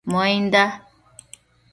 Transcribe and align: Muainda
Muainda 0.11 0.63